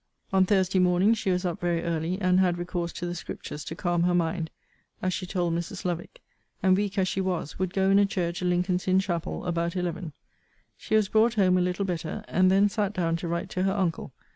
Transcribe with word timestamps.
On 0.33 0.47
Thursday 0.47 0.79
morning 0.79 1.13
she 1.13 1.29
was 1.29 1.45
up 1.45 1.59
very 1.61 1.83
early; 1.83 2.19
and 2.19 2.39
had 2.39 2.57
recourse 2.57 2.91
to 2.93 3.05
the 3.05 3.13
Scriptures 3.13 3.63
to 3.65 3.75
calm 3.75 4.01
her 4.01 4.15
mind, 4.15 4.49
as 4.99 5.13
she 5.13 5.27
told 5.27 5.53
Mrs. 5.53 5.85
Lovick: 5.85 6.23
and, 6.63 6.75
weak 6.75 6.97
as 6.97 7.07
she 7.07 7.21
was, 7.21 7.59
would 7.59 7.71
go 7.71 7.91
in 7.91 7.99
a 7.99 8.05
chair 8.07 8.31
to 8.31 8.43
Lincoln's 8.45 8.87
inn 8.87 8.97
chapel, 8.99 9.45
about 9.45 9.75
eleven. 9.75 10.13
She 10.75 10.95
was 10.95 11.07
brought 11.07 11.35
home 11.35 11.55
a 11.55 11.61
little 11.61 11.85
better; 11.85 12.23
and 12.27 12.49
then 12.49 12.67
sat 12.67 12.93
down 12.95 13.15
to 13.17 13.27
write 13.27 13.49
to 13.51 13.61
her 13.61 13.73
uncle. 13.73 14.11